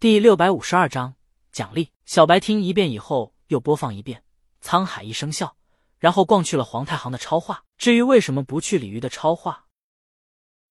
[0.00, 1.14] 第六百五十二章
[1.52, 1.90] 奖励。
[2.06, 4.24] 小白听一遍以后，又播放一遍。
[4.62, 5.58] 沧海一声笑，
[5.98, 7.64] 然后逛去了皇太行的超话。
[7.76, 9.66] 至于为什么不去鲤鱼的超话，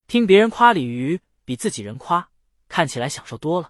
[0.08, 2.32] 听别人夸鲤鱼比自己人夸，
[2.68, 3.70] 看起来享受多了。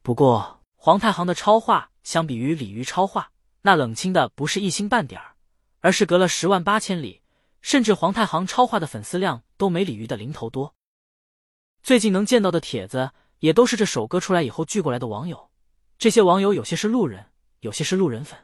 [0.00, 3.32] 不过皇太行的超话相比于鲤鱼超话，
[3.62, 5.34] 那冷清的不是一星半点儿，
[5.80, 7.20] 而是隔了十万八千里。
[7.62, 10.76] 甚至皇太行超话的粉丝量都没鲤鱼的零头多。
[11.82, 15.50] 最近能见到的帖子也都是这首歌出来以后聚过来的网友，
[15.98, 17.26] 这些网友有些是路人，
[17.60, 18.38] 有些是路人粉，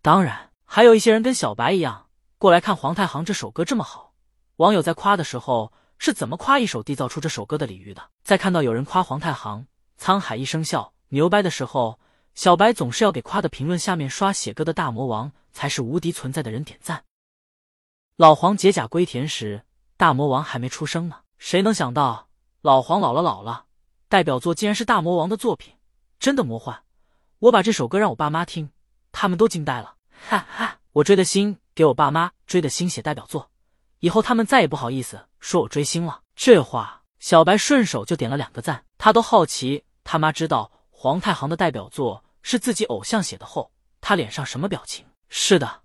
[0.00, 4.14] 当然还有一些人跟小白一样过来看黄太行这首歌这么好。
[4.56, 8.10] 网友在夸的时候是怎么夸一首缔造出这首歌的鲤鱼的？
[8.22, 9.66] 在看到有人夸黄太行
[9.98, 11.98] 沧海一声笑牛掰的时候，
[12.34, 17.04] 小白总是要给夸的评论下面刷写歌的大魔王才是无敌存在的人点赞。
[18.16, 19.64] 老黄解甲归田时，
[19.96, 21.20] 大魔王还没出生呢。
[21.38, 22.28] 谁能想到
[22.60, 23.66] 老黄老了老了，
[24.12, 25.74] 代表作竟然是大魔王的作品，
[26.20, 26.82] 真的魔幻！
[27.38, 28.68] 我把这首歌让我爸妈听，
[29.10, 29.96] 他们都惊呆了。
[30.28, 33.50] 哈哈，我追的星给我爸妈追的星写代表作，
[34.00, 36.20] 以后他们再也不好意思说我追星了。
[36.36, 38.84] 这话小白顺手就点了两个赞。
[38.98, 45.06] 他都好奇他妈知道皇太行的代表作是自己偶像写的后，他脸上什么表情？
[45.30, 45.84] 是的，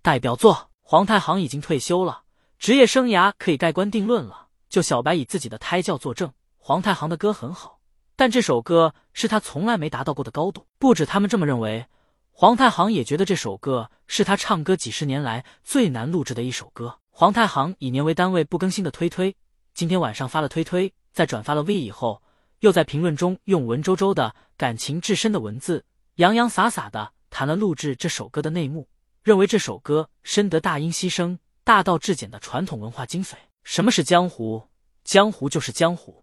[0.00, 0.70] 代表作。
[0.80, 2.22] 皇太行已经退休了，
[2.58, 4.46] 职业生涯可以盖棺定论了。
[4.70, 7.80] 就小白以自己的胎教作证，黄太行的歌很好，
[8.14, 10.66] 但这首歌是他从来没达到过的高度。
[10.78, 11.86] 不止他们这么认为，
[12.30, 16.98] 黄太行也觉得这首歌是他唱歌几十年来最难录制的一首歌。
[17.08, 19.34] 黄太行以年为单位不更新的推推，
[19.72, 22.22] 今天晚上发了推推，在转发了 V 以后，
[22.58, 25.82] 又在评论中用文绉绉的感情至深的文字，
[26.16, 28.86] 洋洋洒洒的谈了录制这首歌的内幕。
[29.22, 33.34] 认为这首歌深得大音牺牲、大道至简的传统文化精髓。
[33.64, 34.62] 什么是江湖？
[35.04, 36.22] 江湖就是江湖。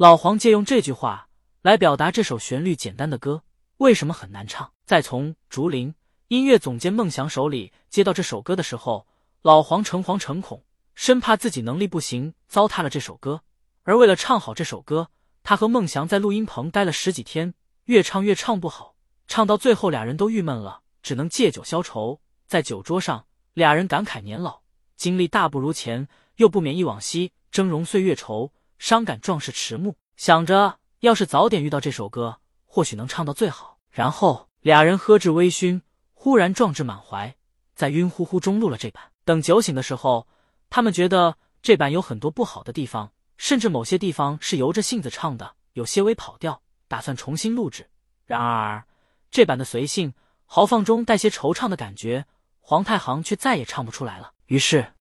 [0.00, 1.28] 老黄借用这句话
[1.60, 3.44] 来表达这首旋律简单的歌
[3.76, 4.72] 为什么很难唱。
[4.86, 5.94] 在从竹林
[6.28, 9.06] 音乐总监孟祥手里接到这首歌的时候，
[9.42, 10.64] 老黄诚惶诚恐，
[10.94, 13.42] 生怕自己能力不行，糟蹋了这首歌。
[13.82, 15.10] 而为了唱好这首歌，
[15.42, 17.52] 他和孟祥在录音棚待了十几天，
[17.84, 18.94] 越唱越唱不好，
[19.28, 20.80] 唱到最后俩人都郁闷了。
[21.02, 24.62] 只能借酒消愁，在酒桌上，俩人感慨年老，
[24.96, 29.94] 经历大不如前，又不免忆往昔，峥嵘岁月稠，伤感壮士迟暮。
[30.16, 33.78] 想着要是早点遇到这首歌，或许能唱到最好。
[33.90, 35.82] 然后俩人喝至微醺，
[36.14, 37.36] 忽然壮志满怀，
[37.76, 39.12] 在晕乎乎中录了这版。
[39.24, 40.26] 等酒醒的时候，
[40.68, 47.88] 他们觉得这版有很多不好的地方，甚至某些地方是由着性子唱的，有些微跑调，打算重新录制。
[48.26, 48.84] 然而
[49.30, 50.12] 这版的随性。
[50.52, 52.26] 豪放中带些惆怅的感觉，
[52.58, 54.32] 皇太行却再也唱不出来了。
[54.46, 54.94] 于是，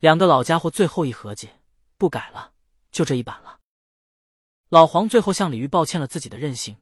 [0.00, 1.50] 两个老家伙最后一合计，
[1.96, 2.50] 不改了，
[2.90, 3.58] 就这一版了。
[4.68, 6.76] 老黄最后向鲤鱼抱歉了自己的任性，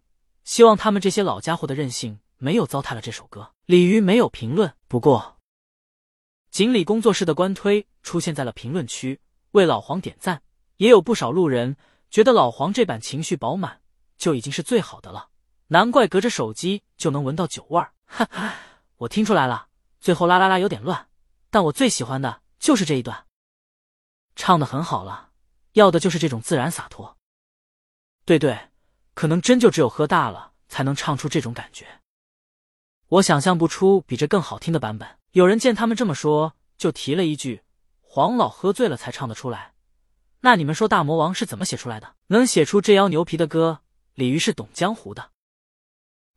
[0.45, 3.53] 希望他们这些老家伙的任性没有糟蹋了这首歌。
[3.67, 5.39] 鲤鱼没有评论，不过，
[6.51, 9.21] 锦鲤工作室的官推出现在了评论区，
[9.53, 10.43] 为老黄点赞。
[10.77, 11.77] 也有不少路人
[12.09, 13.81] 觉得老黄这版情绪饱满，
[14.17, 15.31] 就已经是最好的了。
[15.69, 18.55] 难怪隔着手机就能闻到酒味儿，哈哈，
[18.99, 19.69] 我听出来了。
[20.01, 21.09] 最后啦啦啦有点乱，
[21.51, 23.27] 但我最喜欢的就是这一段，
[24.37, 25.28] 唱的很好了。
[25.73, 27.17] 要的就是这种自然洒脱。
[28.25, 28.71] 对对，
[29.15, 32.01] 可能真就只有喝大了才能唱出这种感觉。
[33.09, 35.19] 我想象不出比这更好听的版本。
[35.33, 37.63] 有人见他们这么说，就提了一句
[38.01, 39.75] ：“黄老喝醉了才唱得出来。”
[40.41, 42.15] 那你们说大魔王是怎么写出来的？
[42.29, 43.81] 能写出这妖牛皮的歌？
[44.15, 45.31] 鲤鱼是懂江湖的。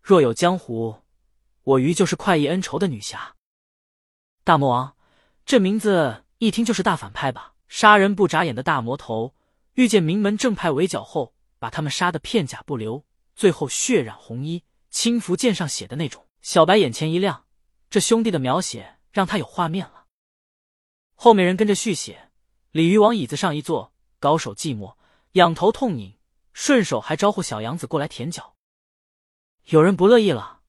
[0.01, 1.01] 若有江湖，
[1.63, 3.35] 我鱼就是快意恩仇的女侠。
[4.43, 4.95] 大魔王，
[5.45, 7.53] 这名字一听就是大反派吧？
[7.71, 9.33] 杀人不眨眼的大魔头，
[9.75, 16.27] 遇见名门正派围剿后，把他们杀得片甲不留，最后血染红衣，轻拂剑上血的那种。
[16.41, 17.45] 小白眼前一亮，
[17.89, 20.07] 这兄弟的描写让他有画面了。
[21.15, 22.29] 后面人跟着续写，
[22.71, 24.97] 鲤鱼往椅子上一坐，高手寂寞，
[25.31, 26.17] 仰头痛饮，
[26.51, 28.55] 顺手还招呼小杨子过来舔脚。
[29.67, 30.59] 有人不乐意了，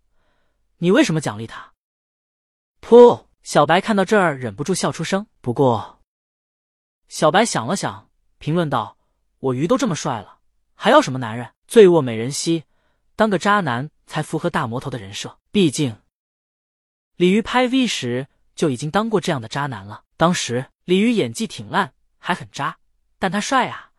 [0.79, 1.73] 你为什么奖励他？
[2.81, 3.27] 噗！
[3.43, 5.27] 小白看到这儿忍不住笑出声。
[5.41, 6.01] 不过，
[7.13, 8.97] 小白想了想，评论道
[9.39, 10.39] ：“我鱼都这么帅了，
[10.75, 11.51] 还要什么男人？
[11.69, 12.65] 醉卧美人膝，
[13.17, 15.39] 当个渣男才符合大魔头的人设。
[15.51, 15.99] 毕竟，
[17.17, 20.05] 鲤鱼拍 V 时就已经当过这样的渣男了。
[20.17, 22.79] 当时鲤鱼演技挺烂，还很渣，
[23.19, 23.91] 但他帅啊，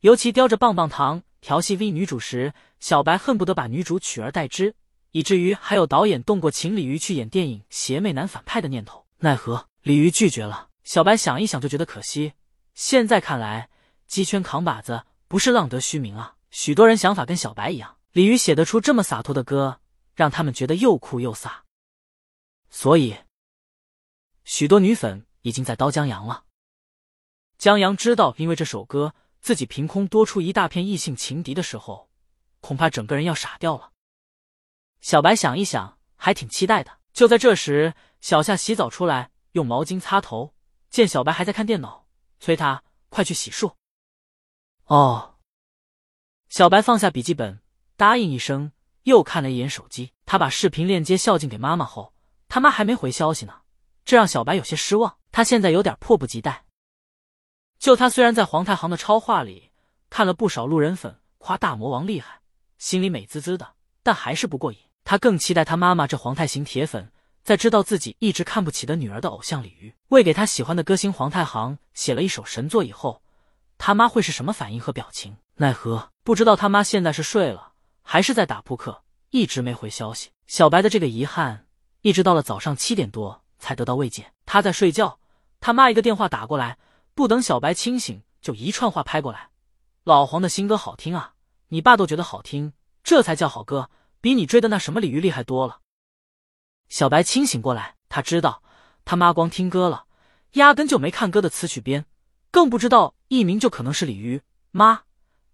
[0.00, 4.74] 尤其叼着棒棒糖。”调戏 V 女主时，小白恨不得把女主取而代之，
[5.12, 9.06] 以至于还有导演动过请鲤鱼去演电影邪魅男反派的念头。
[9.20, 10.68] 奈何鲤鱼拒绝了。
[10.84, 12.34] 小白想一想就觉得可惜。
[12.78, 13.70] 现在看来，
[14.06, 16.36] 鸡圈扛把子不是浪得虚名啊！
[16.52, 19.80] 许多人想法跟小白一样，鲤鱼写得出这么洒脱的歌，
[20.14, 21.50] 让他们觉得又酷又飒。
[22.70, 23.16] 所以，
[24.44, 26.44] 许多女粉已经在刀江阳了。
[27.58, 32.08] 江阳知道，因为这首歌，自己凭空多出一大片异性情敌的时候，
[32.60, 33.90] 恐怕整个人要傻掉了。
[35.00, 37.00] 小白想一想，还挺期待的。
[37.12, 40.54] 就在这时，小夏洗澡出来，用毛巾擦头，
[40.88, 42.06] 见小白还在看电脑，
[42.40, 43.72] 催他快去洗漱。
[44.84, 45.36] 哦，
[46.48, 47.60] 小白放下笔记本，
[47.96, 50.12] 答应一声，又看了一眼手机。
[50.24, 52.14] 他把视频链接孝敬给妈妈后，
[52.48, 53.62] 他妈还没回消息呢，
[54.04, 55.18] 这让小白有些失望。
[55.30, 56.64] 他现在有点迫不及待。
[57.78, 59.70] 就他虽然在皇太行的超话里
[60.10, 62.40] 看了不少路人粉夸大魔王厉害，
[62.78, 64.78] 心里美滋滋的，但还是不过瘾。
[65.04, 67.12] 他更期待他妈妈这皇太行铁粉，
[67.48, 73.22] 在知道自己一直看不起的女儿的偶像李鱼为给他喜欢的歌星黄太行写了一首神作以后，
[73.78, 75.34] 他妈会是什么反应和表情？
[75.54, 77.72] 奈何不知道他妈现在是睡了，
[78.02, 80.28] 还是在打扑克，一直没回消息。
[80.46, 81.64] 小白的这个遗憾，
[82.02, 84.30] 一直到了早上七点多才得到慰藉。
[84.44, 85.18] 他在睡觉，
[85.58, 86.76] 他妈一个电话打过来。
[87.14, 89.48] 不等小白清醒，就一串话拍过来。
[90.04, 91.32] 老黄的新歌好听啊，
[91.68, 93.88] 你爸都觉得好听，这才叫好歌，
[94.20, 95.78] 比你追的那什么鲤鱼厉害多了。
[96.88, 98.62] 小白清醒过来，他知道
[99.04, 100.06] 他妈光听歌了，
[100.52, 102.06] 压根就没看歌的词曲编，
[102.50, 104.42] 更不知道艺名就可能是鲤鱼。
[104.70, 105.02] 妈，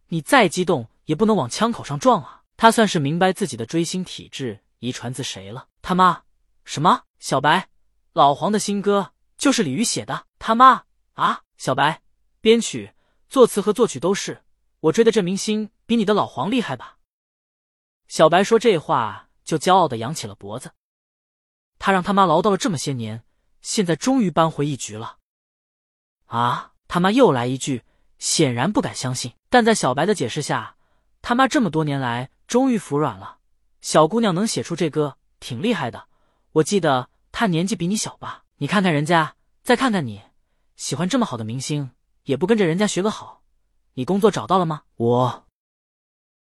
[0.08, 2.42] 你再激动也不能往枪口上撞啊！
[2.56, 5.66] 他算是明白自己的追星体质遗传自谁了。
[5.82, 6.22] 他妈，
[6.64, 7.02] 什么？
[7.18, 7.68] 小白，
[8.12, 10.26] 老黄的新歌就是鲤鱼写的？
[10.38, 10.84] 他妈
[11.14, 11.42] 啊！
[11.56, 12.02] 小白，
[12.40, 12.92] 编曲、
[13.28, 14.42] 作词和作曲都是
[14.80, 16.98] 我追的这明星，比你的老黄厉害吧？
[18.06, 20.70] 小白说这话就骄傲的扬起了脖子。
[21.78, 23.24] 他让他妈唠叨了这么些年，
[23.60, 25.18] 现在终于扳回一局了。
[26.26, 26.72] 啊！
[26.86, 27.82] 他妈又来一句，
[28.18, 29.34] 显然不敢相信。
[29.48, 30.76] 但在小白的解释下，
[31.22, 33.38] 他妈这么多年来终于服软了。
[33.80, 36.08] 小姑娘能写出这歌，挺厉害的。
[36.52, 38.44] 我记得她年纪比你小吧？
[38.58, 40.22] 你看看人家，再看看你。
[40.76, 41.90] 喜欢这么好的明星，
[42.24, 43.42] 也不跟着人家学个好。
[43.94, 44.82] 你工作找到了吗？
[44.96, 45.46] 我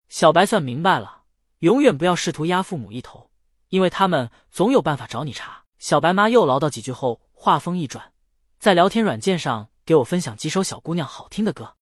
[0.07, 1.23] 小白算明白了，
[1.59, 3.28] 永远不要试图压父母一头，
[3.69, 5.63] 因为他们总有办法找你茬。
[5.77, 8.11] 小白妈又唠叨几句后，话锋一转，
[8.59, 11.78] 在聊天软件上给我分享几首小姑娘好听的歌。